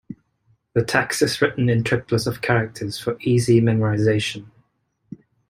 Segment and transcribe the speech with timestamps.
[0.73, 4.47] The text is written in triplets of characters for easy memorization.